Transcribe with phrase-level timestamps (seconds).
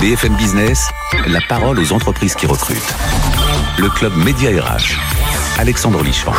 [0.00, 0.88] BFM Business,
[1.26, 2.94] la parole aux entreprises qui recrutent.
[3.78, 4.98] Le club Média RH.
[5.58, 6.32] Alexandre Lichamp.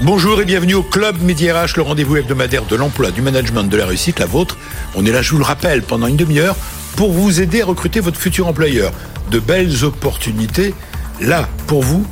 [0.00, 3.76] Bonjour et bienvenue au Club Média RH, le rendez-vous hebdomadaire de l'emploi, du management, de
[3.76, 4.56] la réussite, la vôtre.
[4.94, 6.56] On est là, je vous le rappelle, pendant une demi-heure
[6.96, 8.90] pour vous aider à recruter votre futur employeur.
[9.30, 10.74] De belles opportunités,
[11.20, 12.06] là, pour vous,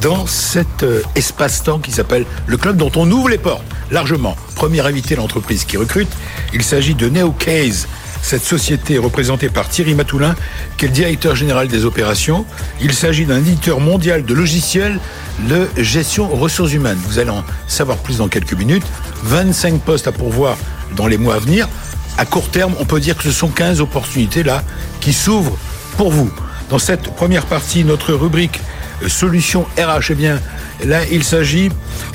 [0.00, 4.34] dans cet euh, espace-temps qui s'appelle le club dont on ouvre les portes largement.
[4.54, 6.08] Premier invité l'entreprise qui recrute,
[6.54, 7.86] il s'agit de NeoCase.
[8.24, 10.34] Cette société est représentée par Thierry Matoulin,
[10.78, 12.46] qui est le directeur général des opérations.
[12.80, 14.98] Il s'agit d'un éditeur mondial de logiciels
[15.46, 16.96] de gestion ressources humaines.
[17.06, 18.86] Vous allez en savoir plus dans quelques minutes.
[19.24, 20.56] 25 postes à pourvoir
[20.96, 21.68] dans les mois à venir.
[22.16, 24.64] À court terme, on peut dire que ce sont 15 opportunités là
[25.02, 25.58] qui s'ouvrent
[25.98, 26.32] pour vous.
[26.70, 28.58] Dans cette première partie, notre rubrique
[29.02, 30.40] euh, Solutions RH, eh bien,
[30.82, 31.68] là, il s'agit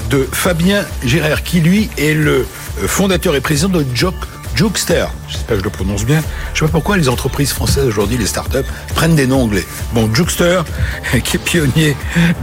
[0.10, 2.48] de Fabien Gérard, qui lui est le
[2.82, 4.16] euh, fondateur et président de Jock
[4.60, 6.22] Jukester, j'espère que je le prononce bien.
[6.54, 9.64] Je sais pas pourquoi les entreprises françaises aujourd'hui, les startups, prennent des noms anglais.
[9.94, 10.64] Bon, Jukester,
[11.24, 11.96] qui est pionnier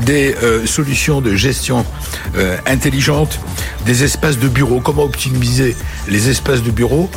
[0.06, 1.84] des euh, solutions de gestion
[2.38, 3.38] euh, intelligente,
[3.84, 5.76] des espaces de bureau, comment optimiser
[6.08, 7.10] les espaces de bureau,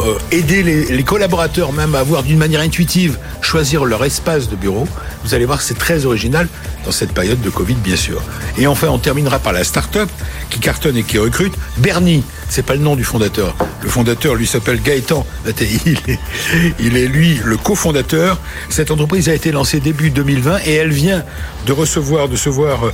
[0.00, 4.56] euh, aider les, les, collaborateurs même à avoir d'une manière intuitive choisir leur espace de
[4.56, 4.88] bureau.
[5.22, 6.48] Vous allez voir, c'est très original
[6.86, 8.22] dans cette période de Covid, bien sûr.
[8.56, 10.08] Et enfin, on terminera par la start-up
[10.50, 11.52] qui cartonne et qui recrute.
[11.78, 13.56] Bernie, c'est pas le nom du fondateur.
[13.82, 15.26] Le fondateur, lui, s'appelle Gaëtan.
[16.78, 18.38] Il est, lui, le cofondateur.
[18.70, 21.24] Cette entreprise a été lancée début 2020 et elle vient
[21.66, 22.92] de recevoir, de se voir,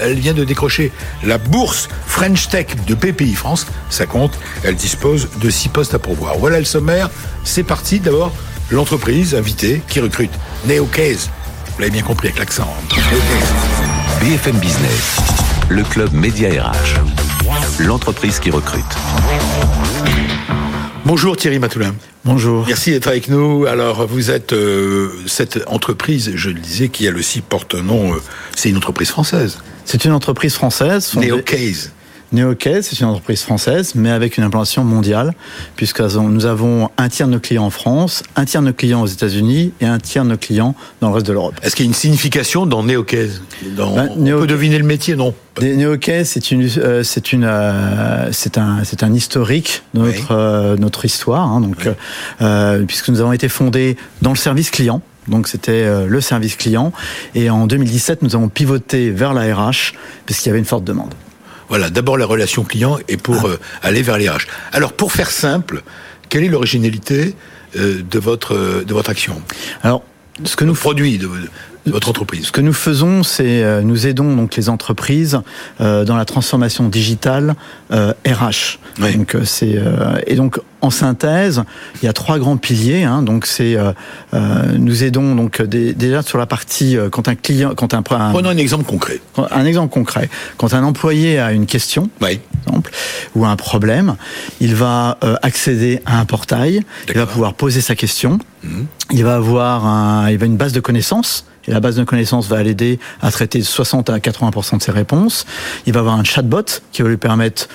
[0.00, 0.90] elle vient de décrocher
[1.22, 3.66] la bourse French Tech de PPI France.
[3.88, 4.36] Ça compte.
[4.64, 6.38] Elle dispose de six postes à pourvoir.
[6.38, 7.08] Voilà le sommaire.
[7.44, 8.00] C'est parti.
[8.00, 8.32] D'abord,
[8.70, 10.32] l'entreprise invitée qui recrute.
[10.66, 11.30] NeoCase.
[11.78, 12.66] Vous l'avez bien compris avec l'accent.
[14.20, 15.16] BFM Business,
[15.68, 16.98] le club Média RH,
[17.78, 18.82] l'entreprise qui recrute.
[21.04, 21.94] Bonjour Thierry Matoulin.
[22.24, 22.66] Bonjour.
[22.66, 23.66] Merci d'être avec nous.
[23.66, 28.12] Alors, vous êtes euh, cette entreprise, je le disais, qui elle aussi porte un nom.
[28.12, 28.18] Euh,
[28.56, 29.58] c'est une entreprise française.
[29.84, 31.14] C'est une entreprise française.
[31.14, 31.92] NeoCase.
[32.32, 35.32] NeoCase, c'est une entreprise française, mais avec une implantation mondiale,
[35.76, 39.02] puisque nous avons un tiers de nos clients en France, un tiers de nos clients
[39.02, 41.54] aux États-Unis et un tiers de nos clients dans le reste de l'Europe.
[41.62, 43.42] Est-ce qu'il y a une signification dans NeoCase
[43.76, 43.94] dans...
[43.94, 45.34] ben, On Neo peut deviner le métier, non?
[45.60, 50.26] NeoCase, c'est une, euh, c'est une, euh, c'est un, c'est un historique de notre, oui.
[50.30, 51.88] euh, notre histoire, hein, donc,
[52.40, 52.86] oui.
[52.86, 55.02] puisque nous avons été fondés dans le service client.
[55.26, 56.90] Donc c'était le service client.
[57.34, 59.92] Et en 2017, nous avons pivoté vers la RH
[60.26, 61.12] parce qu'il y avait une forte demande.
[61.68, 63.48] Voilà, d'abord la relation client et pour ah.
[63.48, 64.46] euh, aller vers les RH.
[64.72, 65.82] Alors pour faire simple,
[66.28, 67.34] quelle est l'originalité
[67.76, 69.40] euh, de votre de votre action?
[69.82, 70.02] Alors
[70.44, 71.26] ce que nous produit de,
[71.86, 72.46] de, votre entreprise.
[72.46, 75.40] Ce que nous faisons, c'est euh, nous aidons donc les entreprises
[75.80, 77.54] euh, dans la transformation digitale
[77.92, 78.78] euh, RH.
[79.00, 79.16] Oui.
[79.16, 81.64] Donc c'est euh, et donc en synthèse,
[82.02, 83.04] il y a trois grands piliers.
[83.04, 83.76] Hein, donc c'est
[84.32, 88.48] nous aidons donc des, déjà sur la partie quand un client, quand un, un prenons
[88.48, 89.20] un exemple concret.
[89.50, 90.28] Un exemple concret.
[90.56, 92.40] Quand un employé a une question, oui.
[92.64, 92.90] par exemple,
[93.34, 94.16] ou un problème,
[94.60, 96.82] il va accéder à un portail.
[97.08, 98.38] Il va pouvoir poser sa question.
[98.62, 98.82] Mmh.
[99.12, 102.48] Il va avoir un, il va une base de connaissances et la base de connaissances
[102.48, 105.44] va l'aider à traiter 60 à 80% de ses réponses.
[105.86, 107.68] Il va avoir un chatbot qui va lui permettre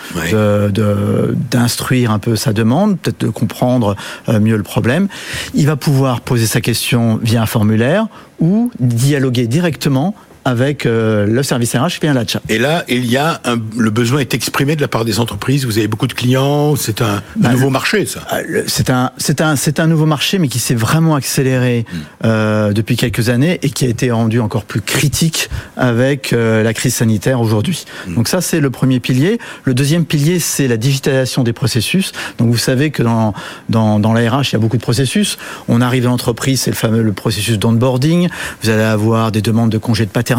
[1.52, 3.96] d'instruire un peu sa demande, peut-être de comprendre
[4.30, 5.08] euh, mieux le problème.
[5.54, 8.08] Il va pouvoir poser sa question via un formulaire
[8.40, 10.16] ou dialoguer directement
[10.46, 12.42] avec euh, le service RH via la chat.
[12.50, 15.66] Et là, il y a un, le besoin est exprimé de la part des entreprises.
[15.66, 16.76] Vous avez beaucoup de clients.
[16.76, 18.22] C'est un, un bah, nouveau marché, ça.
[18.68, 21.98] C'est un, c'est un, c'est un nouveau marché, mais qui s'est vraiment accéléré Hmm.
[21.98, 22.02] mm.
[22.26, 26.74] euh, depuis quelques années et qui a été rendu encore plus critique avec euh, la
[26.74, 27.86] crise sanitaire aujourd'hui.
[28.08, 28.16] Mm.
[28.16, 29.40] Donc ça, c'est le premier pilier.
[29.64, 32.12] Le deuxième pilier, c'est la digitalisation des processus.
[32.38, 33.34] Donc vous savez que dans
[33.70, 35.38] dans, dans la RH, il y a beaucoup de processus.
[35.68, 38.30] On arrive dans l'entreprise, c'est le fameux le processus d'onboarding.
[38.62, 40.33] Vous allez avoir des demandes de congés de paternité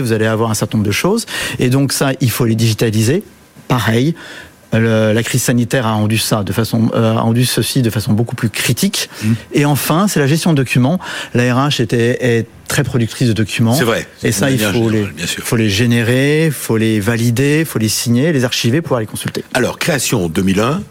[0.00, 1.26] vous allez avoir un certain nombre de choses.
[1.58, 3.22] Et donc ça, il faut les digitaliser.
[3.68, 4.14] Pareil,
[4.72, 8.12] le, la crise sanitaire a rendu ça de façon, euh, a rendu ceci de façon
[8.12, 9.10] beaucoup plus critique.
[9.22, 9.32] Mmh.
[9.52, 10.98] Et enfin, c'est la gestion de documents.
[11.34, 13.74] La RH était est très productrice de documents.
[13.74, 14.06] C'est vrai.
[14.22, 18.32] Et ça, il faut générale, les, faut les générer, faut les valider, faut les signer,
[18.32, 19.44] les archiver, pouvoir les consulter.
[19.54, 20.82] Alors, création 2001,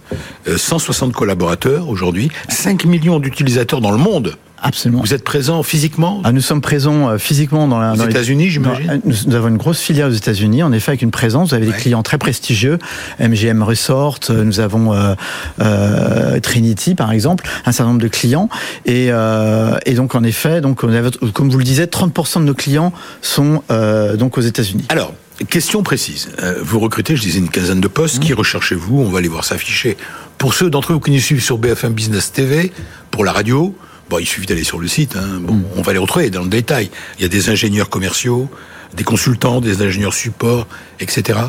[0.50, 4.36] euh, 160 collaborateurs aujourd'hui, 5 millions d'utilisateurs dans le monde.
[4.62, 5.02] Absolument.
[5.02, 8.50] Vous êtes présent physiquement ah, Nous sommes présents euh, physiquement dans, la, aux dans États-Unis,
[8.50, 9.02] j'imagine.
[9.06, 11.50] Nous, nous, avons une grosse filiale aux États-Unis, en effet, avec une présence.
[11.50, 11.74] Vous avez ouais.
[11.74, 12.80] des clients très prestigieux,
[13.20, 14.20] MGM Resort.
[14.30, 15.16] Nous avons euh,
[15.62, 18.50] euh, Trinity, par exemple, un certain nombre de clients.
[18.86, 22.46] Et, euh, et donc, en effet, donc, on avait, comme vous le disiez, 30% de
[22.46, 24.86] nos clients sont euh, donc aux États-Unis.
[24.90, 25.14] Alors.
[25.50, 26.30] question précise.
[26.42, 28.18] Euh, vous recrutez, je disais, une quinzaine de postes.
[28.18, 28.22] Mmh.
[28.22, 29.00] Qui recherchez-vous?
[29.00, 29.98] On va les voir s'afficher.
[30.38, 32.72] Pour ceux d'entre vous qui nous suivent sur BFM Business TV,
[33.12, 33.76] pour la radio,
[34.10, 35.16] bon, il suffit d'aller sur le site.
[35.16, 35.40] Hein.
[35.42, 35.64] Bon, Mmh.
[35.78, 36.90] On va les retrouver dans le détail.
[37.18, 38.50] Il y a des ingénieurs commerciaux,
[38.96, 40.68] des consultants, des ingénieurs support,
[41.00, 41.40] etc.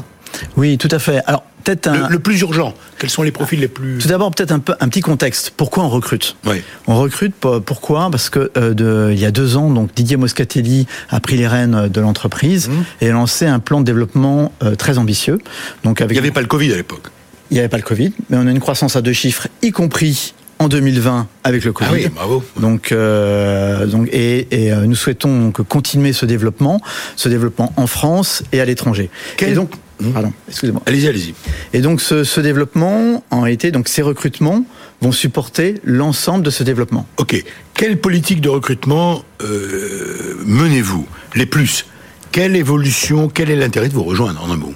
[0.57, 1.21] Oui, tout à fait.
[1.27, 2.09] Alors peut-être un...
[2.09, 2.73] Le, le plus urgent.
[2.99, 5.51] Quels sont les profils les plus Tout d'abord, peut-être un, peu, un petit contexte.
[5.57, 6.37] Pourquoi on recrute?
[6.47, 6.62] Oui.
[6.87, 8.09] On recrute pour- pourquoi?
[8.11, 11.49] Parce que euh, de, il y a deux ans, donc Didier Moscatelli a pris les
[11.49, 12.73] rênes de l'entreprise Mmh.
[13.01, 15.39] et a lancé un plan de développement euh, très ambitieux.
[15.85, 17.09] Donc avec Il n'y avait pas le Covid à l'époque.
[17.51, 19.71] il n'y avait pas le Covid, mais on a une croissance à deux chiffres, y
[19.73, 21.89] compris en 2020 avec le Covid.
[21.91, 22.45] Ah oui, bravo.
[22.61, 26.81] Donc, euh, donc et, et, euh, nous souhaitons donc continuer ce développement,
[27.17, 29.11] ce développement en France et à l'étranger.
[29.37, 29.73] Quel- Et donc,
[30.03, 30.12] Mmh.
[30.12, 30.81] pardon, excusez-moi.
[30.87, 31.35] Allez-y, allez-y.
[31.75, 34.65] Et donc ce, ce développement, en réalité, donc ces recrutements
[35.03, 37.06] vont supporter l'ensemble de ce développement.
[37.19, 37.45] Ok.
[37.75, 41.85] Quelle politique de recrutement euh, menez-vous Les plus?
[42.33, 44.73] Quelle évolution Quel est l'intérêt de vous rejoindre en un mot?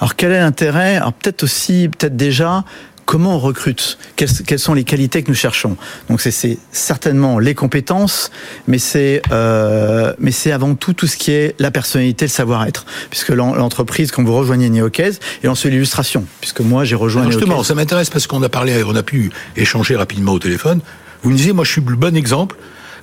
[0.00, 0.96] Alors quel est l'intérêt?
[0.96, 2.64] Alors peut-être aussi, peut-être déjà,
[3.06, 5.76] comment on recrute quelles, quelles sont les qualités que nous cherchons
[6.10, 8.30] Donc c'est- certainement les compétences,
[8.66, 12.84] mais c'est euh, mais c'est avant tout tout ce qui est la personnalité, le savoir-être,
[13.08, 17.32] puisque l'en- l'entreprise quand vous rejoignez Neocaise et ensuite l'illustration, puisque moi j'ai rejoint Alors
[17.32, 17.68] justement, Neocaise.
[17.68, 20.80] ça m'intéresse parce qu'on a parlé, on a pu échanger rapidement au téléphone.
[21.22, 22.56] Vous me disiez, moi je suis le bon exemple.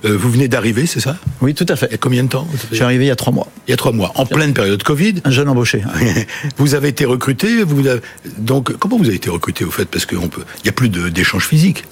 [0.04, 1.98] Euh, vous venez d'arriver, c'est ça Oui, tout à Il y a fait.
[1.98, 3.92] combien de temps Je suis arrivé il y a trois mois, Il y a trois
[3.92, 5.14] mois, en pleine période Covid.
[5.24, 5.82] un jeune embauché.
[6.58, 8.00] Vous avez été recruté, vous avez-
[8.38, 9.86] donc comment vous avez été recruté au fait?
[9.86, 11.84] Parce qu'il n'y a plus d'échange physique.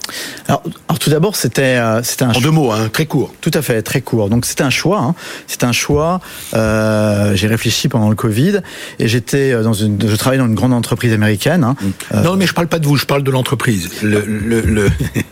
[0.48, 2.42] Alors, alors tout d'abord, c'était euh, c'était un En choix.
[2.42, 3.34] deux mots, hein, très court.
[3.40, 4.28] Tout à fait, très court.
[4.28, 5.00] Donc c'était un choix.
[5.00, 5.14] Hein.
[5.46, 6.20] C'était un choix.
[6.54, 8.60] Euh, j'ai réfléchi pendant le Covid
[8.98, 9.98] et j'étais euh, dans une.
[10.06, 11.64] Je travaillais dans une grande entreprise américaine.
[11.64, 11.76] Hein.
[12.24, 13.88] Non, mais je parle pas de vous, je parle de l'entreprise.
[14.02, 14.90] Le, le- le-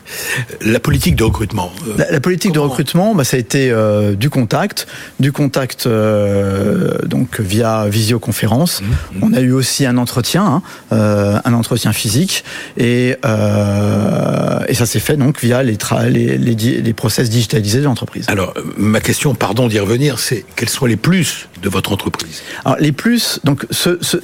[0.60, 1.72] la politique de recrutement.
[1.88, 4.86] Euh, La, la politique de recrutement, bah, ça a été euh, du contact,
[5.18, 8.82] du contact euh, donc via visioconférence.
[9.22, 12.44] On a eu aussi un entretien, hein, un entretien physique,
[12.76, 13.16] et,
[14.68, 17.84] et ça s'est fait donc via les, tra- les, les, di- les process digitalisés de
[17.84, 18.24] l'entreprise.
[18.28, 22.42] Alors, ma question, pardon d'y revenir, c'est quels sont les plus de votre entreprise?
[22.64, 24.16] Alors les plus, donc ce, ce,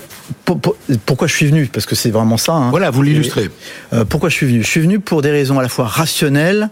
[0.45, 1.67] pour- pour- pourquoi je suis venu?
[1.67, 2.53] Parce que c'est vraiment ça.
[2.53, 2.71] hein.
[2.71, 3.51] Voilà, vous l'illustrez.
[3.93, 4.63] Euh, pourquoi je suis venu?
[4.63, 6.71] Je suis venu pour des raisons à la fois rationnelles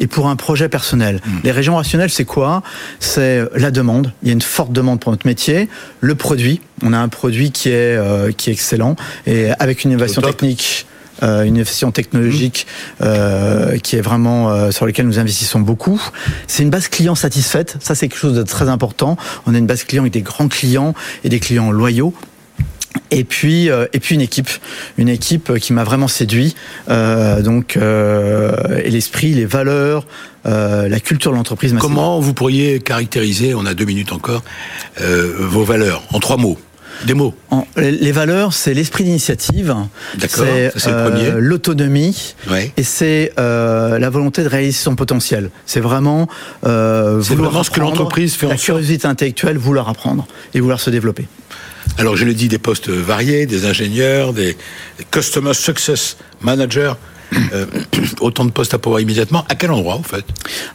[0.00, 1.20] et pour un projet personnel.
[1.26, 1.38] Hmm.
[1.44, 2.62] Les raisons rationnelles, c'est quoi?
[3.00, 4.12] C'est la demande.
[4.22, 5.68] Il y a une forte demande pour notre métier.
[6.00, 6.60] Le produit.
[6.82, 8.94] On a un produit qui est euh, qui est excellent
[9.26, 10.86] et avec une innovation technique.
[11.24, 12.68] euh, une innovation technologique
[13.02, 16.00] euh, qui est vraiment euh, sur laquelle nous investissons beaucoup.
[16.46, 17.76] C'est une base client satisfaite.
[17.80, 19.16] Ça, c'est quelque chose de très important.
[19.46, 20.94] On a une base client avec des grands clients
[21.24, 22.14] et des clients loyaux.
[23.10, 24.50] Et puis, euh, et puis une équipe,
[24.98, 26.54] une équipe qui m'a vraiment séduit.
[26.90, 30.06] Euh, donc, euh, et l'esprit, les valeurs,
[30.46, 31.74] euh, la culture de l'entreprise.
[31.80, 34.42] Comment vous pourriez caractériser, on a deux minutes encore,
[35.00, 36.58] euh, vos valeurs en trois mots
[37.06, 39.74] Des mots En- les valeurs, c'est l'esprit d'initiative.
[40.16, 40.44] D'accord,
[40.76, 41.30] C'est premier.
[41.38, 42.34] l'autonomie.
[42.50, 42.72] Ouais.
[42.76, 45.50] Et c'est euh, la volonté de réaliser son potentiel.
[45.64, 46.28] C'est vraiment
[46.66, 50.80] euh, C'est vraiment ce que l'entreprise fait en La curiosité intellectuelle, vouloir apprendre et vouloir
[50.80, 51.26] se développer.
[51.98, 54.56] Alors, je l'ai dit, des postes variés, des ingénieurs, des
[55.10, 56.92] Customer Success Managers,
[57.52, 57.66] euh,
[58.20, 59.44] autant de postes à pouvoir immédiatement.
[59.48, 60.24] À quel endroit, en fait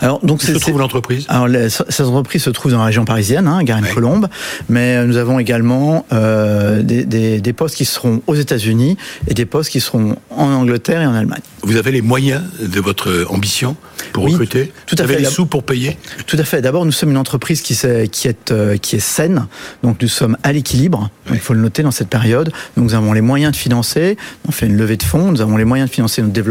[0.02, 3.48] Alors donc Où se trouve l'entreprise Alors, cette entreprise se trouve dans la région parisienne,
[3.48, 4.28] hein, Garenne-Colombe,
[4.70, 8.98] mais euh, nous avons également euh, des, des- des postes qui seront aux États-Unis
[9.28, 11.42] et des postes qui seront en Angleterre et en Allemagne.
[11.64, 13.76] Vous avez les moyens de votre ambition
[14.12, 15.20] pour Oui, recruter tout à Vous avez fait.
[15.22, 15.98] les sous pour payer
[16.28, 16.62] Tout à fait.
[16.62, 19.48] D'abord, nous sommes une entreprise qui, s'est- qui, est, euh, qui est saine,
[19.81, 21.10] donc nous sommes à l'équilibre.
[21.31, 22.52] Il faut le noter dans cette période.
[22.78, 24.18] Donc, nous avons les moyens de financer.
[24.48, 25.31] On fait une levée de fonds.
[25.31, 26.43] Nous avons les moyens de financer notre développement.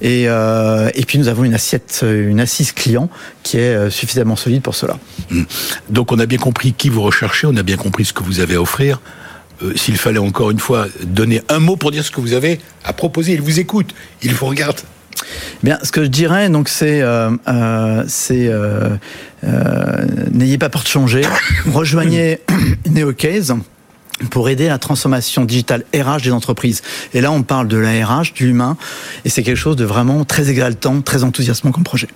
[0.00, 3.08] Et, euh, et puis, nous avons une assiette, une assise client
[3.42, 4.98] qui est euh, suffisamment solide pour cela.
[5.88, 8.40] Donc on a bien compris qui vous recherchez, on a bien compris ce que vous
[8.40, 9.00] avez à offrir.
[9.62, 12.60] Euh, S'il fallait encore une fois donner un mot pour dire ce que vous avez
[12.84, 14.80] à proposer, il vous écoute, il vous regarde.
[15.62, 18.96] Bien, ce que je dirais, donc, c'est, euh, euh, euh,
[19.44, 21.22] euh, n'ayez pas peur de changer.
[21.72, 22.40] Rejoignez
[22.90, 23.54] NeoCase
[24.30, 26.82] pour aider à la transformation digitale RH des entreprises.
[27.14, 28.76] Et là, on parle de la RH, du humain,
[29.24, 32.08] et c'est quelque chose de vraiment très exaltant, très enthousiasmant comme projet.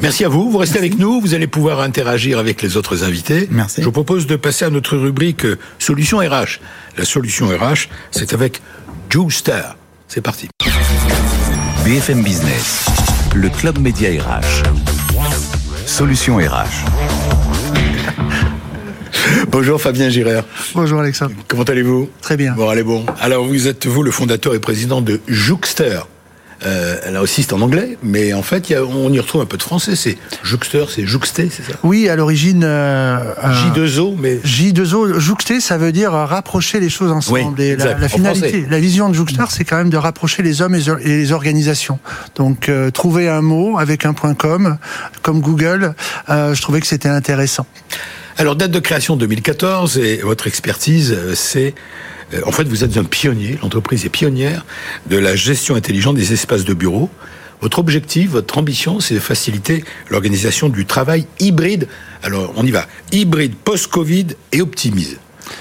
[0.00, 3.48] Merci à vous, vous restez avec nous, vous allez pouvoir interagir avec les autres invités.
[3.50, 3.82] Merci.
[3.82, 6.58] Je vous propose de passer à notre rubrique euh, Solution RH.
[6.96, 8.62] La solution RH, c'est avec
[9.10, 9.76] Juicer.
[10.08, 10.48] C'est parti.
[11.84, 12.86] BFM Business,
[13.34, 14.62] le club média RH.
[15.86, 17.19] Solution RH.
[19.50, 20.44] Bonjour Fabien Girard.
[20.74, 21.32] Bonjour Alexandre.
[21.48, 22.10] Comment allez-vous?
[22.20, 22.54] Très bien.
[22.54, 23.04] Bon, allez bon.
[23.20, 26.00] Alors vous êtes vous le fondateur et président de Jouxter.
[26.62, 29.46] Euh, là aussi, c'est en anglais, mais en fait, y a, on y retrouve un
[29.46, 29.96] peu de français.
[29.96, 31.78] C'est jouxteur, c'est jouxté, c'est ça?
[31.84, 32.64] Oui, à l'origine.
[32.64, 34.36] Euh, J2O, mais.
[34.44, 37.58] J2O, jouxté, ça veut dire rapprocher les choses ensemble.
[37.62, 40.74] et la, la finalité, la vision de jouxteur, c'est quand même de rapprocher les hommes
[40.74, 41.98] et les organisations.
[42.36, 44.76] Donc, euh, trouver un mot avec un point com,
[45.22, 45.94] comme Google,
[46.28, 47.64] euh, je trouvais que c'était intéressant.
[48.40, 51.74] Alors, date de création 2014, et votre expertise, euh, c'est
[52.32, 54.64] euh, en fait, vous êtes un pionnier, l'entreprise est pionnière
[55.10, 57.10] de la gestion intelligente des espaces de bureau.
[57.60, 61.86] Votre objectif, votre ambition, c'est de faciliter l'organisation du travail hybride.
[62.22, 62.86] Alors, on y va.
[63.12, 65.18] Hybride post-Covid et optimise.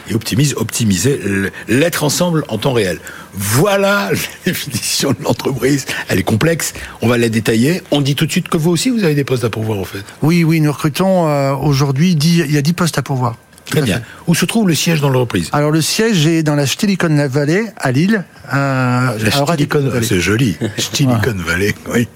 [0.10, 1.20] Et optimise, optimiser,
[1.68, 3.00] l'être ensemble en temps réel.
[3.34, 4.10] Voilà
[4.46, 5.86] la définition de l'entreprise.
[6.08, 6.74] Elle est complexe.
[7.02, 7.82] On va la détailler.
[7.92, 9.86] On dit tout de suite que vous aussi, vous avez des postes à pourvoir, en
[9.86, 10.04] fait.
[10.22, 13.36] Oui, oui, nous recrutons euh, aujourd'hui, il y a 10 postes à pourvoir.
[13.70, 14.02] Très bien.
[14.28, 15.50] Où se trouve le siège dans l'entreprise?
[15.52, 18.24] Alors le siège est dans la Stilicon Valley à Lille.
[18.54, 20.58] Euh, la Stilicon, c'est joli.
[20.78, 22.08] Stilicon Valley, oui.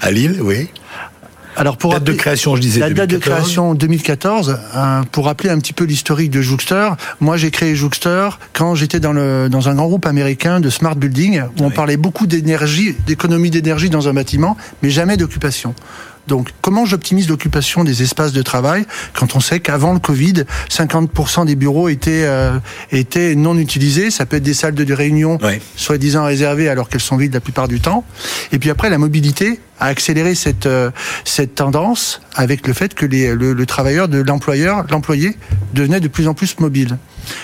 [0.00, 0.68] À Lille, oui.
[1.56, 2.80] Alors pour date de création, je disais.
[2.80, 4.58] La date de création 2014.
[4.74, 6.90] Euh, pour rappeler un petit peu l'historique de Jouxter,
[7.20, 10.94] moi j'ai créé Jouxter quand j'étais dans le dans un grand groupe américain de smart
[10.94, 15.74] building où on parlait beaucoup d'énergie, d'économie d'énergie dans un bâtiment, mais jamais d'occupation.
[16.26, 21.46] Donc, comment j'optimise l'occupation des espaces de travail quand on sait qu'avant le Covid, 50%
[21.46, 22.58] des bureaux étaient euh,
[22.92, 24.10] étaient non utilisés?
[24.10, 25.38] Ça peut être des salles de réunion,
[25.76, 28.04] soi-disant réservées alors qu'elles sont vides la plupart du temps.
[28.52, 30.90] Et puis après, la mobilité a accéléré cette euh,
[31.24, 35.36] cette tendance avec le fait que les, le, le travailleur de l'employeur, l'employé
[35.74, 36.98] devenait de plus en plus mobile.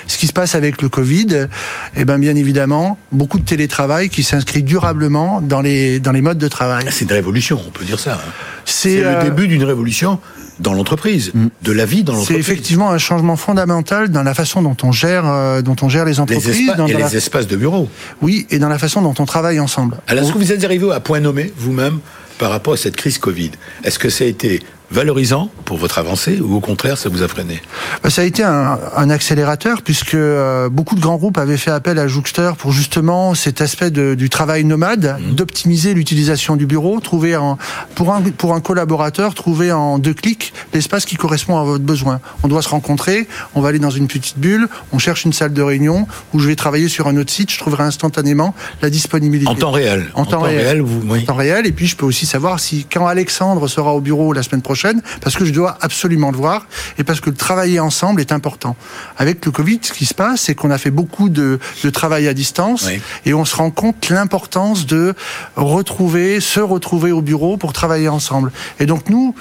[0.06, 1.48] Ce qui se passe avec le Covid,
[1.96, 6.38] eh ben bien évidemment, beaucoup de télétravail qui s'inscrit durablement dans les dans les modes
[6.38, 6.86] de travail.
[6.90, 8.14] C'est une révolution, on peut dire ça.
[8.14, 8.30] Hein.
[8.64, 10.18] C'est le euh, début d'une révolution
[10.58, 11.46] dans l'entreprise, mm.
[11.62, 12.36] de la vie dans l'entreprise.
[12.36, 16.04] C'est effectivement un changement fondamental dans la façon dont on gère, euh, dont on gère
[16.04, 17.88] les entreprises, les dans, et les espaces de bureau.
[18.22, 19.98] Oui, et dans la façon dont on travaille ensemble.
[20.06, 22.00] Alors, est-ce que vous êtes arrivé à point nommé vous-même
[22.38, 23.52] par rapport à cette crise Covid
[23.84, 27.28] Est-ce que ça a été valorisant pour votre avancée ou au contraire ça vous a
[27.28, 27.60] freiné
[28.02, 31.70] bah, Ça a été un, un accélérateur puisque euh, beaucoup de grands groupes avaient fait
[31.70, 35.34] appel à Jouxter pour justement cet aspect de, du travail nomade, mmh.
[35.34, 37.58] d'optimiser l'utilisation du bureau, trouver en,
[37.94, 42.20] pour, un, pour un collaborateur, trouver en deux clics l'espace qui correspond à votre besoin.
[42.42, 45.52] On doit se rencontrer, on va aller dans une petite bulle, on cherche une salle
[45.52, 49.50] de réunion où je vais travailler sur un autre site, je trouverai instantanément la disponibilité.
[49.50, 51.22] En temps réel En, temps, réel, vous, oui.
[51.22, 54.32] En temps réel, et puis je peux aussi savoir si quand Alexandre sera au bureau
[54.32, 54.75] la semaine prochaine,
[55.20, 56.66] parce que je dois absolument le voir
[56.98, 58.76] et parce que le travailler ensemble est important.
[59.16, 62.28] Avec le Covid, ce qui se passe, c'est qu'on a fait beaucoup de, de travail
[62.28, 62.88] à distance
[63.24, 65.14] et on se rend compte l'importance de
[65.56, 68.52] retrouver, se retrouver au bureau pour travailler ensemble.
[68.80, 69.34] Et donc nous,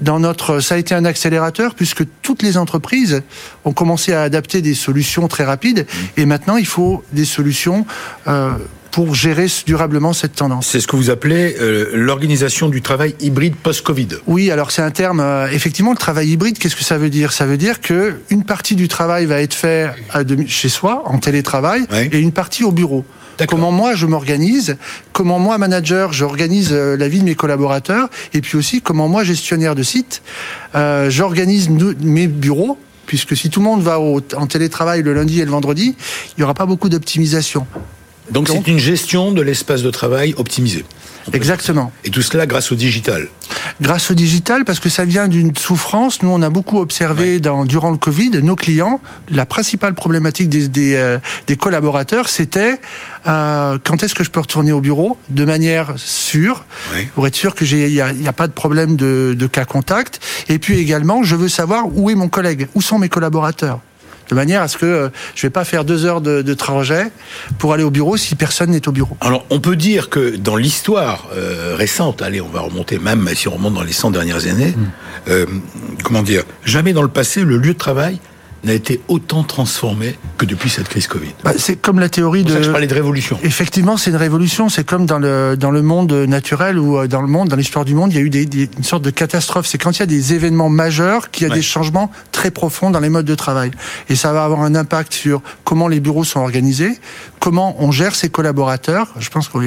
[0.00, 3.22] dans notre, ça a été un accélérateur puisque toutes les entreprises
[3.64, 7.86] ont commencé à adapter des solutions très rapides et maintenant il faut des solutions
[8.26, 8.52] euh,
[8.90, 10.66] pour gérer durablement cette tendance.
[10.66, 14.08] C'est ce que vous appelez euh, l'organisation du travail hybride post-Covid.
[14.26, 15.20] Oui, alors c'est un terme.
[15.20, 17.32] Euh, effectivement, le travail hybride, qu'est-ce que ça veut dire?
[17.32, 21.18] Ça veut dire que une partie du travail va être fait à chez soi, en
[21.18, 21.82] télétravail,
[22.12, 23.04] et une partie au bureau.
[23.46, 24.76] Comment moi je m'organise,
[25.12, 29.24] comment moi manager j'organise euh, la vie de mes collaborateurs, et puis aussi comment moi
[29.24, 30.22] gestionnaire de site
[30.74, 35.40] euh, j'organise mes bureaux puisque si tout le monde va au, en télétravail le lundi
[35.40, 35.96] et le vendredi,
[36.28, 37.66] il n'y aura pas beaucoup d'optimisation.
[38.30, 40.84] Donc c'est une gestion de l'espace de travail optimisé.
[41.32, 41.92] Exactement.
[42.04, 43.28] Et tout cela grâce au digital.
[43.80, 46.22] Grâce au digital, parce que ça vient d'une souffrance.
[46.22, 50.68] Nous, on a beaucoup observé dans, durant le Covid, nos clients, la principale problématique des,
[50.68, 52.80] des, euh, des collaborateurs, c'était
[53.26, 55.18] euh, quand est-ce que je peux retourner au bureau?
[55.28, 56.64] De manière sûre,
[57.14, 60.20] pour être sûr que n'y a, a, pas de problème de, de cas contact.
[60.48, 63.80] Et puis également, je veux savoir où est mon collègue, où sont mes collaborateurs?
[64.30, 67.10] De manière à ce que euh, je vais pas faire deux heures de, de trajet
[67.58, 69.16] pour aller au bureau si personne n'est au bureau.
[69.20, 73.48] Alors, on peut dire que dans l'histoire euh, récente, allez, on va remonter même si
[73.48, 74.90] on remonte dans les 100 dernières années, mm.
[75.28, 75.46] euh,
[76.04, 78.20] comment dire, jamais dans le passé le lieu de travail
[78.64, 81.32] n'a été autant transformé que depuis cette crise Covid.
[81.44, 82.52] Bah, c'est comme la théorie de.
[82.52, 83.38] Ça je parlais de révolution.
[83.42, 84.68] Effectivement, c'est une révolution.
[84.68, 87.84] C'est comme dans le dans le monde naturel ou euh, dans le monde, dans l'histoire
[87.84, 89.66] du monde, il y a eu des, des, une sorte de catastrophe.
[89.66, 92.90] C'est quand il y a des événements majeurs qu'il y a des changements très profonds
[92.90, 93.70] dans les modes de travail.
[94.08, 96.98] Et ça va avoir un impact sur comment les bureaux sont organisés,
[97.38, 99.08] comment on gère ses collaborateurs.
[99.18, 99.60] Je pense qu'on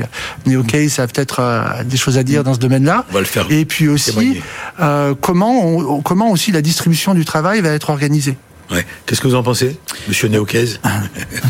[0.68, 3.06] Case a peut-être euh, des choses à dire dans ce domaine-là.
[3.10, 3.46] On va le faire.
[3.50, 4.42] Et puis aussi
[4.80, 8.38] euh, comment on, comment aussi la distribution du travail va être organisée.
[8.72, 8.86] Ouais.
[9.06, 9.78] Qu'est-ce que vous en pensez,
[10.08, 10.66] Monsieur Néoquez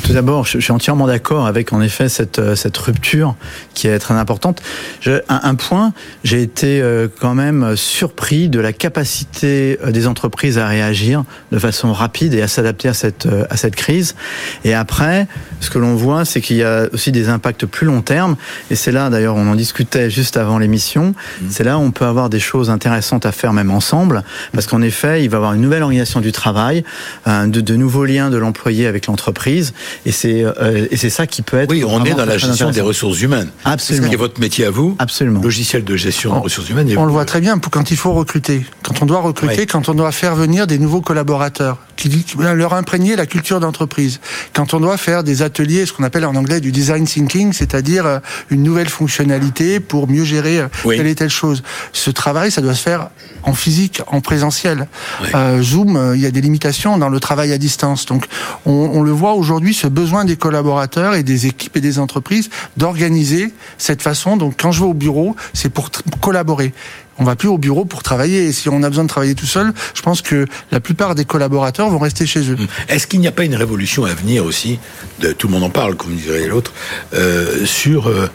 [0.03, 3.35] Tout d'abord, je suis entièrement d'accord avec en effet cette euh, cette rupture
[3.73, 4.61] qui est très importante.
[4.99, 5.93] Je, un, un, point,
[6.23, 11.59] j'ai été euh, quand même surpris de la capacité euh, des entreprises à réagir de
[11.59, 14.15] façon rapide et à s'adapter à cette à cette crise.
[14.63, 15.27] Et après,
[15.59, 18.35] ce que l'on voit, c'est qu'il y a aussi des impacts plus long terme.
[18.71, 21.13] Et c'est là, d'ailleurs, on en discutait juste avant l'émission.
[21.13, 21.45] Mmh.
[21.49, 24.81] C'est là où on peut avoir des choses intéressantes à faire même ensemble, parce qu'en
[24.81, 26.83] effet, il va y avoir une nouvelle organisation du travail
[27.25, 29.73] de, de, nouveaux liens de l'employé avec l'entreprise.
[30.05, 31.69] Et c'est euh, et c'est ça qui peut être.
[31.69, 33.49] Oui, on est dans la gestion des ressources humaines.
[33.65, 34.07] Absolument.
[34.09, 34.95] C'est votre métier à vous.
[34.99, 35.41] Absolument.
[35.41, 36.93] Logiciel de gestion des ressources humaines.
[36.97, 39.67] On le voit très bien quand il faut recruter, quand on doit recruter, oui.
[39.67, 44.19] quand on doit faire venir des nouveaux collaborateurs, qui leur imprégner la culture d'entreprise.
[44.53, 48.05] Quand on doit faire des ateliers, ce qu'on appelle en anglais du design thinking, c'est-à-dire
[48.05, 48.19] euh,
[48.49, 50.97] une nouvelle fonctionnalité pour mieux gérer euh, oui.
[50.97, 51.63] telle et telle chose.
[51.91, 53.09] Ce travail, ça doit se faire
[53.43, 54.87] en physique, en présentiel.
[55.21, 55.29] Oui.
[55.35, 58.05] Euh, Zoom, il y a des limitations dans le travail à distance.
[58.05, 58.25] Donc,
[58.65, 62.49] on, on le voit aujourd'hui, ce besoin des collaborateurs et des équipes et des entreprises
[62.77, 64.37] d'organiser cette façon.
[64.37, 65.89] Donc, quand je vais au bureau, c'est pour
[66.21, 66.73] collaborer
[67.19, 68.45] on va plus au bureau pour travailler.
[68.45, 71.25] Et si on a besoin de travailler tout seul, je pense que la plupart des
[71.25, 72.57] collaborateurs vont rester chez eux.
[72.89, 74.79] Est-ce qu'il n'y a pas une révolution à venir aussi
[75.19, 76.73] de, Tout le monde en parle, comme dirait l'autre,
[77.13, 78.29] euh, sur euh,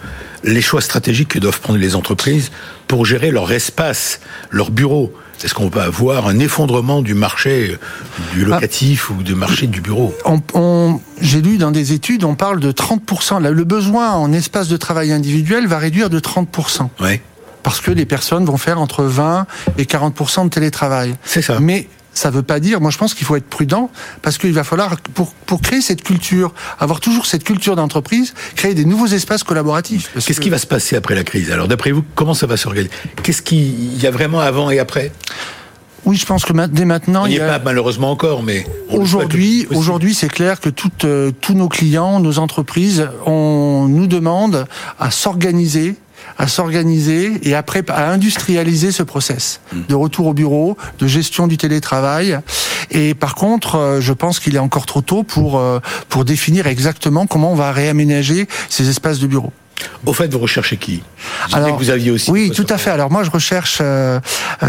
[0.45, 2.51] les choix stratégiques que doivent prendre les entreprises
[2.89, 5.13] pour gérer leur espace, leur bureau.
[5.45, 7.79] Est-ce qu'on va avoir un effondrement du marché
[8.33, 9.15] du locatif ah.
[9.17, 10.13] ou du marché du bureau?
[10.25, 13.41] On, on, J'ai lu dans des études, on parle de 30%.
[13.49, 16.89] Le besoin en espace de travail individuel va réduire de 30%.
[17.01, 17.23] Ouais
[17.69, 21.15] parce que les personnes vont faire entre 20 et 40% de télétravail.
[21.23, 21.59] C'est ça.
[21.61, 21.87] Mais
[22.19, 23.91] ça ne veut pas dire, moi je pense qu'il faut être prudent,
[24.23, 28.75] parce qu'il va falloir, pour, pour créer cette culture, avoir toujours cette culture d'entreprise, créer
[28.75, 30.11] des nouveaux espaces collaboratifs.
[30.15, 30.43] Qu'est-ce que...
[30.43, 31.51] qui va se passer après la crise?
[31.51, 32.91] Alors d'après vous, comment ça va s'organiser?
[33.23, 35.13] Qu'est-ce qu'il y a vraiment avant et après?
[36.05, 37.59] Oui, je pense que dès maintenant, on il n'y est a...
[37.59, 42.39] pas malheureusement encore, mais aujourd'hui, aujourd'hui, c'est clair que toutes, euh, tous nos clients, nos
[42.39, 44.67] entreprises, on nous demande
[44.99, 45.97] à s'organiser
[46.37, 51.57] à s'organiser et après à industrialiser ce process de retour au bureau, de gestion du
[51.57, 52.39] télétravail.
[52.91, 55.63] Et par contre, je pense qu'il est encore trop tôt pour
[56.09, 59.53] pour définir exactement comment on va réaménager ces espaces de bureau.
[60.07, 61.03] Au fait, vous recherchez qui?
[61.53, 62.31] Alors, que vous aviez aussi.
[62.31, 62.91] Oui, tout à fait.
[62.91, 64.21] Alors moi, je recherche euh,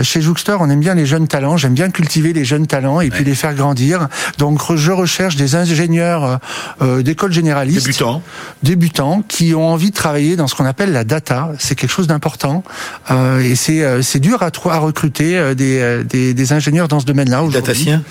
[0.01, 1.58] chez Jouxter, on aime bien les jeunes talents.
[1.58, 4.08] J'aime bien cultiver les jeunes talents et puis les faire grandir.
[4.38, 6.39] Donc, je recherche des ingénieurs
[6.82, 8.22] euh, d'école généraliste, débutants,
[8.63, 11.51] débutants, qui ont envie de travailler dans ce qu'on appelle la data.
[11.60, 12.63] C'est quelque chose d'important
[13.12, 17.44] euh, et c'est c'est dur à, à recruter des, des, des, ingénieurs dans ce domaine-là.
[17.51, 18.04] Datasien,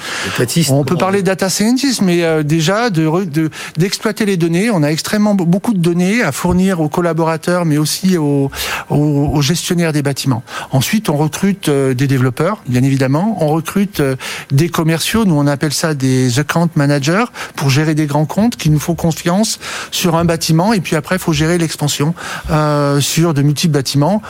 [0.70, 3.08] on peut parler de data scientist, mais déjà de
[3.76, 4.70] d'exploiter de, les données.
[4.70, 8.50] On a extrêmement beaucoup de données à fournir aux collaborateurs, mais aussi aux,
[8.90, 10.42] aux, aux, gestionnaires des bâtiments.
[10.72, 13.36] Ensuite, on recrute euh, des développeurs, bien évidemment.
[13.40, 14.16] On recrute euh,
[14.50, 17.24] des commerciaux, nous on appelle ça des account managers,
[17.56, 19.58] pour gérer des grands comptes qui nous font confiance
[19.90, 20.72] sur un bâtiment.
[20.72, 22.14] Et puis après, il faut gérer l'expansion
[22.50, 24.22] euh, sur de multiples bâtiments.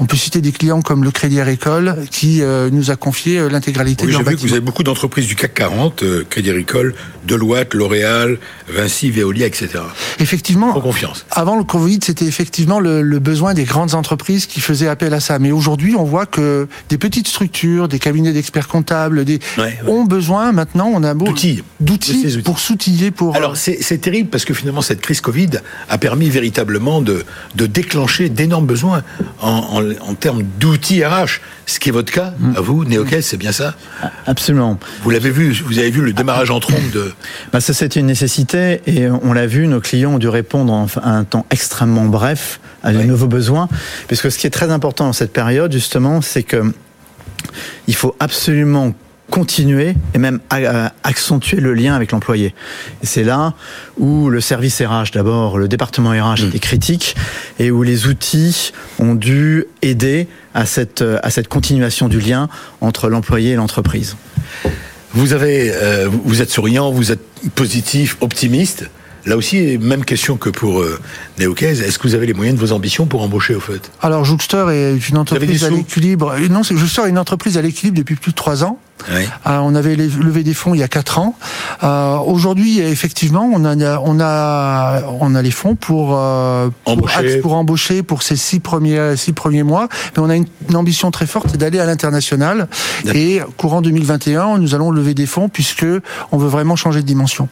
[0.00, 4.04] On peut citer des clients comme le Crédit Agricole qui euh, nous a confié l'intégralité
[4.04, 4.36] oui, de leur bâtiment.
[4.36, 9.46] Vu que vous avez beaucoup d'entreprises du CAC 40, Crédit Agricole, Deloitte, L'Oréal, Vinci, Veolia,
[9.46, 9.68] etc.
[10.18, 10.72] Effectivement.
[10.72, 11.26] Pour confiance.
[11.30, 15.18] Avant le Covid, c'était effectivement le, le, besoin des grandes entreprises qui faisaient appel à
[15.18, 15.40] ça.
[15.40, 19.78] Mais aujourd'hui, on voit que des petites structures, des cabinets d'experts comptables, des, ouais, ouais.
[19.88, 23.10] ont besoin maintenant, on a d'outils, d'outils pour s'outiller.
[23.10, 25.50] Pour alors c'est terrible parce que finalement cette crise Covid
[25.88, 27.24] a permis véritablement de,
[27.56, 29.02] de déclencher d'énormes besoins
[29.40, 31.40] en, en, en termes d'outils RH.
[31.68, 32.56] Ce qui est votre cas, mmh.
[32.56, 33.74] à vous, Néoquès, c'est bien ça?
[34.26, 34.78] Absolument.
[35.02, 37.12] Vous l'avez vu, vous avez vu le démarrage en trompe de.
[37.52, 40.86] Bah ça, c'était une nécessité et on l'a vu, nos clients ont dû répondre en
[41.02, 43.06] un temps extrêmement bref à de oui.
[43.06, 43.68] nouveaux besoins.
[44.06, 46.72] Puisque ce qui est très important dans cette période, justement, c'est que
[47.86, 48.92] il faut absolument
[49.30, 50.40] continuer et même
[51.02, 52.54] accentuer le lien avec l'employé.
[53.02, 53.54] Et c'est là
[53.98, 56.48] où le service RH, d'abord, le département RH mmh.
[56.48, 57.16] était critique
[57.58, 62.48] et où les outils ont dû aider à cette, à cette continuation du lien
[62.80, 64.16] entre l'employé et l'entreprise.
[65.12, 67.22] Vous avez, euh, vous êtes souriant, vous êtes
[67.54, 68.90] positif, optimiste.
[69.26, 71.00] Là aussi, même question que pour euh.
[71.38, 73.90] Est-ce que vous avez les moyens de vos ambitions pour embaucher au fait?
[74.00, 76.34] Alors, Jouxter est une entreprise à l'équilibre.
[76.48, 78.78] Non, Jouxter est une entreprise à l'équilibre depuis plus de trois ans.
[79.10, 79.24] Oui.
[79.46, 81.36] Euh, on avait levé des fonds il y a quatre ans.
[81.82, 87.34] Euh, Aujourd'hui, effectivement, on a, on a, on a les fonds pour, euh, embaucher.
[87.34, 89.88] pour, pour embaucher pour ces six premiers, six premiers mois.
[90.16, 92.68] Mais on a une, une ambition très forte, c'est d'aller à l'international.
[93.12, 95.86] Et courant 2021, nous allons lever des fonds puisque
[96.32, 97.48] on veut vraiment changer de dimension.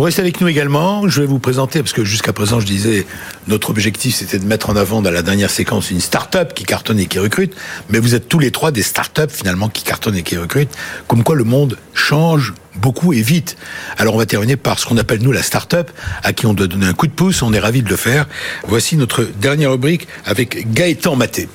[0.00, 1.06] Vous restez avec nous également.
[1.10, 3.06] Je vais vous présenter, parce que jusqu'à présent, je disais,
[3.48, 6.98] notre objectif, c'était de mettre en avant dans la dernière séquence une start-up qui cartonne
[6.98, 7.54] et qui recrute.
[7.90, 10.74] Mais vous êtes tous les trois des start-up finalement qui cartonnent et qui recrutent.
[11.06, 13.58] Comme quoi le monde change beaucoup et vite.
[13.98, 15.90] Alors on va terminer par ce qu'on appelle nous la start-up,
[16.22, 17.42] à qui on doit donner un coup de pouce.
[17.42, 18.26] On est ravis de le faire.
[18.66, 21.46] Voici notre dernière rubrique avec Gaëtan Maté.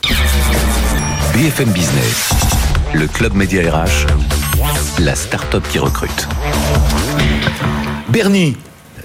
[1.33, 2.29] BFM Business,
[2.93, 4.05] le club média RH,
[4.99, 6.27] la start-up qui recrute.
[8.15, 8.55] Bernie.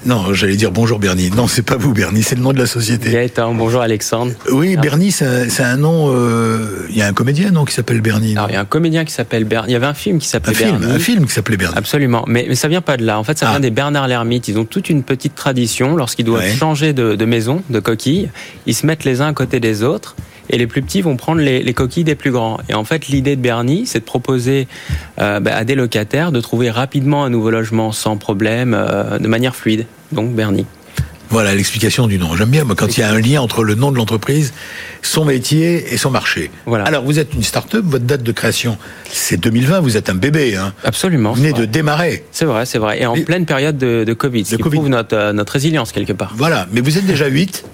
[0.07, 1.31] Non, j'allais dire bonjour Bernie.
[1.33, 3.11] Non, c'est pas vous Bernie, c'est le nom de la société.
[3.11, 4.35] Gaëtan, bonjour Alexandre.
[4.53, 6.13] Oui, Bernie, c'est un nom.
[6.15, 8.37] Euh, il y a un comédien, non, qui s'appelle Bernie.
[8.37, 9.71] Alors, il y a un comédien qui s'appelle Bernie.
[9.71, 10.87] Il y avait un film qui s'appelait Bernie.
[10.87, 11.77] un film qui s'appelait Bernie.
[11.77, 13.19] Absolument, mais, mais ça vient pas de là.
[13.19, 13.51] En fait, ça Ah.
[13.51, 14.47] vient des Bernard l'ermite.
[14.47, 15.97] Ils ont toute une petite tradition.
[15.97, 16.55] Lorsqu'ils doivent Ouais.
[16.55, 18.31] changer de, de maison, de coquille,
[18.67, 20.15] ils se mettent les uns à côté des autres.
[20.51, 22.59] Et les plus petits vont prendre les, les coquilles des plus grands.
[22.69, 24.67] Et en fait, l'idée de Bernie, c'est de proposer
[25.21, 29.29] euh, bah, à des locataires de trouver rapidement un nouveau logement sans problème, euh, de
[29.29, 29.87] manière fluide.
[30.13, 30.67] Donc Bernie.
[31.33, 32.35] Voilà l'explication du nom.
[32.35, 34.53] J'aime bien, moi, quand il y a un lien entre le nom de l'entreprise,
[35.01, 36.51] son métier et son marché.
[36.67, 36.83] Voilà.
[36.87, 38.77] Alors, vous êtes une start-up, votre date de création,
[39.09, 40.73] c'est 2020, vous êtes un bébé, hein.
[40.83, 41.31] Absolument.
[41.33, 42.25] Vous venez de démarrer.
[42.33, 43.01] C'est vrai, c'est vrai.
[43.01, 44.77] Et en Mais- pleine période de, de Covid, ce De qui Covid.
[44.79, 46.33] prouve notre, euh, notre résilience quelque part.
[46.37, 46.67] Voilà.
[46.73, 47.65] Mais vous êtes déjà 8,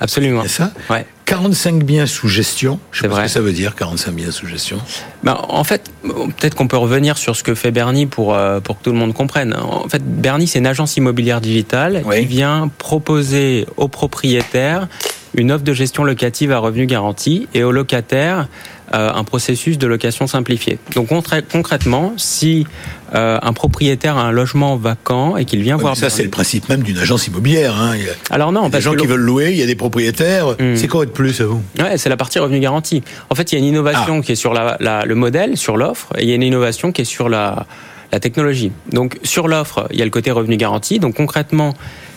[0.00, 0.42] Absolument.
[0.44, 0.72] c'est ça?
[0.88, 1.04] Ouais.
[1.32, 2.78] 45 biens sous gestion.
[2.90, 3.22] Je sais pas vrai.
[3.22, 4.76] ce que ça veut dire, 45 biens sous gestion.
[5.22, 8.78] Ben, en fait, peut-être qu'on peut revenir sur ce que fait Bernie pour, euh, pour
[8.78, 9.54] que tout le monde comprenne.
[9.54, 12.20] En fait, Bernie, c'est une agence immobilière digitale Oui.
[12.20, 14.88] qui vient proposer aux propriétaires
[15.34, 18.48] une offre de gestion locative à revenu garanti et aux locataires
[18.92, 20.78] un processus de location simplifié.
[20.94, 22.66] Donc concrè- concrètement, si
[23.14, 26.68] euh, un propriétaire a un logement vacant et qu'il vient voir ça, c'est le principe
[26.68, 27.76] même d'une agence immobilière.
[27.80, 27.92] Hein.
[27.96, 29.56] Il y a alors non, il y a des gens qui le- veulent louer, il
[29.58, 30.56] y a des propriétaires.
[30.58, 30.76] Hmm.
[30.76, 33.02] C'est quoi de plus à vous Ouais, c'est la partie revenu garanti.
[33.30, 34.22] En fait, il y a une innovation Ah.
[34.22, 36.92] qui est sur la, la- le modèle, sur l'offre, et il y a une innovation
[36.92, 37.66] qui est sur la,
[38.12, 38.72] la technologie.
[38.90, 40.98] Donc, sur l'offre, il y a le côté revenu garanti.
[40.98, 41.74] Donc, concrètement,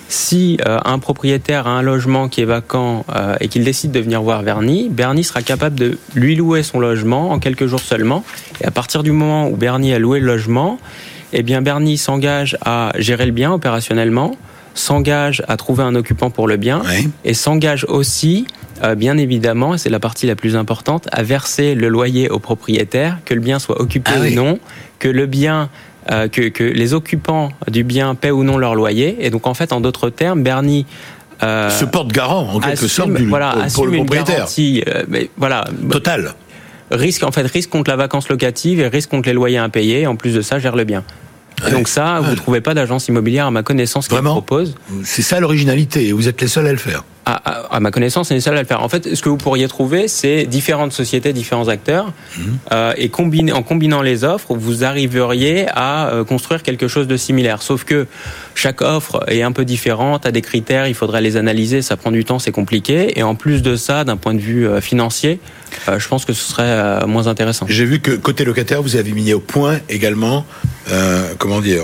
[0.07, 3.99] si euh, un propriétaire a un logement qui est vacant euh, et qu'il décide de
[3.99, 8.23] venir voir Bernie, Bernie sera capable de lui louer son logement en quelques jours seulement.
[8.61, 10.79] Et à partir du moment où Bernie a loué le logement,
[11.33, 14.35] eh bien Bernie s'engage à gérer le bien opérationnellement,
[14.75, 16.83] s'engage à trouver un occupant pour le bien
[17.23, 18.45] et s'engage aussi,
[18.83, 22.39] euh, bien évidemment, et c'est la partie la plus importante, à verser le loyer au
[22.39, 24.35] propriétaire, que le bien soit occupé Ah ou oui.
[24.35, 24.59] non,
[24.99, 25.69] que le bien,
[26.11, 29.17] euh, que, que les occupants du bien paient ou non leur loyer.
[29.19, 30.85] Et donc en fait, en d'autres termes, Bernie
[31.43, 34.35] euh, Se porte garant, en quelque assume, sorte, du, voilà, pour, le une propriétaire.
[34.37, 36.33] garantie, euh, mais voilà, Total.
[36.91, 40.01] risque en fait risque contre la vacance locative et risque contre les loyers impayés.
[40.01, 41.03] Et en plus de ça, gère le bien.
[41.65, 41.71] Et.
[41.71, 42.35] Donc ça, vous Ouais.
[42.35, 44.75] trouvez pas d'agence immobilière à ma connaissance qui le propose.
[45.03, 47.03] C'est ça l'originalité, et vous êtes les seuls à le faire.
[47.27, 48.83] À, à- à ma connaissance, c'est les seuls à le faire.
[48.83, 52.13] En fait, ce que vous pourriez trouver, c'est différentes sociétés, différents acteurs,
[52.71, 53.09] euh, et
[53.51, 57.63] en combinant les offres, vous arriveriez à euh, construire quelque chose de similaire.
[57.63, 58.05] Sauf que
[58.53, 62.11] chaque offre est un peu différente, a des critères, il faudrait les analyser, ça prend
[62.11, 63.17] du temps, c'est compliqué.
[63.17, 65.39] Et en plus de ça, d'un point de vue euh, financier,
[65.97, 67.65] je pense que ce serait moins intéressant.
[67.67, 70.45] J'ai vu que côté locataire, vous avez mis au point également,
[71.37, 71.83] comment dire,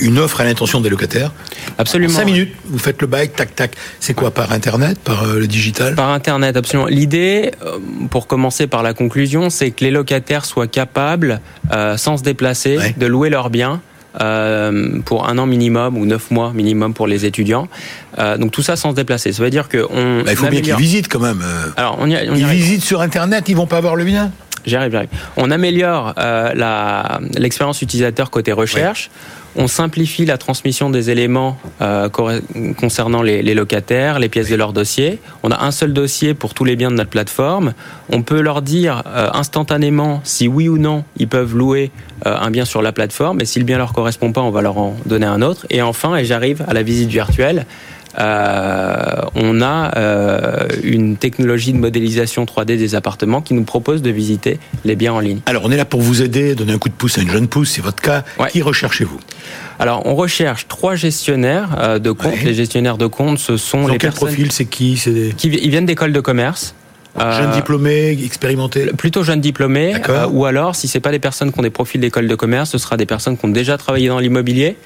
[0.00, 1.32] une offre à l'intention des locataires.
[1.78, 2.12] Absolument.
[2.12, 3.72] En 5 minutes, vous faites le bail, tac, tac.
[4.00, 5.94] C'est quoi, par Internet, par euh, le digital?
[5.94, 6.88] Par Internet, absolument.
[6.88, 7.78] L'idée, euh,
[8.10, 11.40] pour commencer par la conclusion, c'est que les locataires soient capables,
[11.72, 12.94] euh, sans se déplacer, Ouais.
[12.96, 13.80] de louer leurs biens.
[14.20, 17.68] euh, pour un an minimum ou neuf mois minimum pour les étudiants.
[18.18, 19.32] Euh, donc tout ça sans se déplacer.
[19.32, 21.40] Ça veut dire que on Bah, Il faut bien qu'ils visitent quand même.
[21.76, 24.32] Alors on y, on y Ils visitent sur Internet, ils vont pas avoir le bien?
[24.66, 25.08] J'y arrive, j'y arrive.
[25.36, 26.52] On améliore euh,
[27.36, 29.10] l'expérience utilisateur côté recherche.
[29.56, 32.08] On simplifie la transmission des éléments euh,
[32.78, 35.18] concernant les, les locataires, les pièces de leur dossier.
[35.42, 37.74] On a un seul dossier pour tous les biens de notre plateforme.
[38.10, 41.90] On peut leur dire euh, instantanément si oui ou non ils peuvent louer
[42.26, 43.40] euh, un bien sur la plateforme.
[43.40, 45.66] Et si le bien leur correspond pas, on va leur en donner un autre.
[45.70, 47.66] Et enfin, et j'arrive à la visite virtuelle.
[48.18, 54.10] Euh, on a euh, une technologie de modélisation 3D des appartements qui nous propose de
[54.10, 55.40] visiter les biens en ligne.
[55.46, 57.48] Alors, on est là pour vous aider, donner un coup de pouce à une jeune
[57.48, 58.24] pousse, c'est votre cas.
[58.38, 58.50] Ouais.
[58.50, 59.20] Qui recherchez-vous?
[59.78, 62.32] Alors, on recherche trois gestionnaires euh, de comptes.
[62.32, 62.44] Ouais.
[62.44, 64.50] Les gestionnaires de comptes, ce sont Dans les quel personnes profil?
[64.50, 64.96] C'est qui?
[64.96, 66.74] C'est des qui ils viennent d'écoles de commerce.
[67.20, 70.16] Euh, jeunes diplômés, expérimentés Plutôt jeunes diplômés, D'accord.
[70.16, 72.70] euh, ou alors, si c'est pas des personnes qui ont des profils d'école de commerce,
[72.70, 74.76] ce sera des personnes qui ont déjà travaillé dans l'immobilier.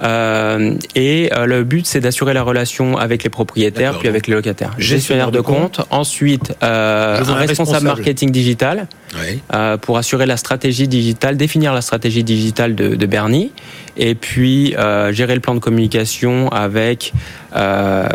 [0.00, 4.34] Euh, et euh, le but, c'est d'assurer la relation avec les propriétaires, puis avec les
[4.34, 4.72] locataires.
[4.78, 5.80] gestionnaire de compte.
[5.90, 7.86] Ensuite, euh, un responsable.
[7.86, 8.86] marketing digital.
[9.14, 9.40] Oui.
[9.54, 13.52] euh, pour assurer la stratégie digitale, définir la stratégie digitale de, de Bernie,
[13.96, 17.12] et puis euh, gérer le plan de communication avec
[17.56, 18.08] euh,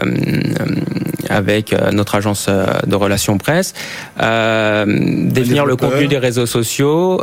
[1.29, 3.73] avec notre agence de relations presse,
[4.17, 7.21] définir le contenu des réseaux sociaux,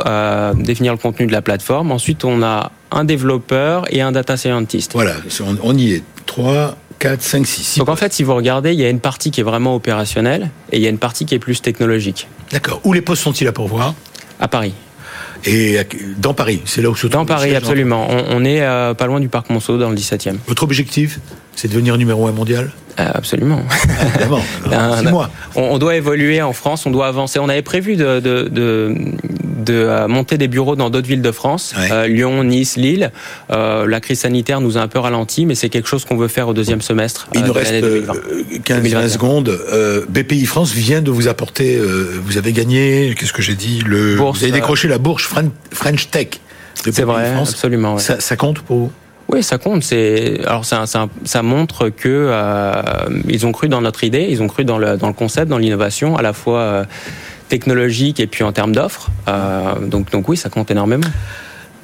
[0.55, 1.91] définir le contenu de la plateforme.
[1.91, 4.91] Ensuite, on a un développeur et un data scientist.
[4.93, 5.13] Voilà,
[5.63, 6.03] on, y est.
[6.25, 7.63] 3, 4, 5, 6.
[7.63, 9.75] 6 Donc en fait, si vous regardez, il y a une partie qui est vraiment
[9.75, 12.27] opérationnelle et il y a une partie qui est plus technologique.
[12.51, 12.79] D'accord.
[12.83, 13.95] Où les postes sont-ils à pourvoir?
[14.39, 14.73] À Paris.
[15.43, 15.79] Et
[16.19, 18.05] dans Paris, c'est là où se trouve Dans Paris, absolument.
[18.07, 20.35] On, on, est euh, pas loin du parc Monceau, dans le 17e.
[20.47, 21.19] Votre objectif,
[21.55, 22.71] c'est de devenir numéro un mondial?
[22.99, 23.63] Euh, Absolument.
[23.69, 24.41] Ah, évidemment.
[24.71, 27.39] Alors, on, on, doit évoluer en France, on doit avancer.
[27.39, 28.95] On avait prévu de, de, de,
[29.61, 31.91] de euh, monter des bureaux dans d'autres villes de France, Ouais.
[31.91, 33.11] euh, Lyon, Nice, Lille.
[33.51, 36.27] Euh, la crise sanitaire nous a un peu ralenti, mais c'est quelque chose qu'on veut
[36.27, 37.27] faire au deuxième semestre.
[37.33, 38.13] Il nous reste l'année 2020.
[38.13, 39.09] 15-20 2021.
[39.09, 39.59] secondes.
[40.09, 41.79] BPI France vient de vous apporter,
[42.23, 45.51] vous avez gagné, qu'est-ce que j'ai dit le, Bourse, Vous avez décroché la bourse Fren-
[45.71, 46.27] French Tech.
[46.75, 47.49] C'est vrai, France.
[47.51, 47.95] absolument.
[47.95, 47.99] ouais.
[48.01, 48.91] Ça, ça compte pour vous?
[49.27, 49.83] Oui, ça compte.
[49.83, 52.81] C'est alors ça, ça, ça montre que euh,
[53.29, 55.57] ils ont cru dans notre idée, ils ont cru dans le dans le concept, dans
[55.57, 56.83] l'innovation, à la fois euh,
[57.51, 59.09] technologique et puis en termes d'offres.
[59.27, 61.07] Euh, donc donc oui, ça compte énormément.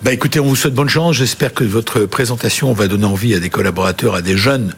[0.04, 1.16] Bah écoutez, on vous souhaite bonne chance.
[1.16, 4.74] J'espère que votre présentation va donner envie à des collaborateurs, à des jeunes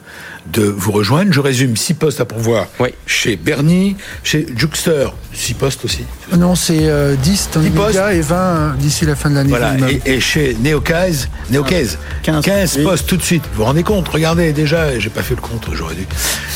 [0.53, 1.33] de vous rejoindre.
[1.33, 2.89] Je résume six postes à pourvoir Oui.
[3.05, 6.05] chez Bernie, chez Juxter, six postes aussi.
[6.37, 7.87] Non, c'est euh, 10 dans les 10 postes.
[7.89, 9.49] médias et 20 euh, d'ici la fin de l'année.
[9.49, 12.83] Voilà, et, et chez Neocaise, Neocaise, 15, 15, oui.
[12.85, 13.43] postes tout de suite.
[13.51, 14.07] Vous vous rendez compte?
[14.07, 16.07] Regardez, déjà, j'ai pas fait le compte, j'aurais dû.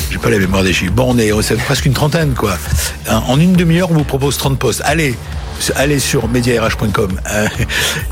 [0.09, 0.93] J'ai pas la mémoire des chiffres.
[0.93, 2.57] Bon, on est, c'est presque une trentaine, quoi.
[3.09, 4.81] En en une demi-heure, on vous propose 30 postes.
[4.85, 5.15] Allez,
[5.75, 7.19] allez sur mediarh.com.
[7.31, 7.47] Euh,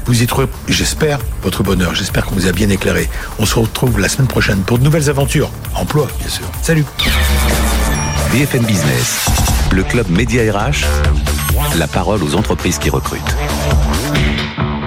[0.06, 1.96] vous y trouverez, j'espère, votre bonheur.
[1.96, 3.10] J'espère qu'on vous a bien éclairé.
[3.40, 5.50] On se retrouve la semaine prochaine pour de nouvelles aventures.
[5.76, 6.46] Emploi, bien sûr.
[6.62, 6.86] Salut.
[8.32, 9.26] BFM Business,
[9.72, 10.86] le club Média RH,
[11.78, 13.36] la parole aux entreprises qui recrutent.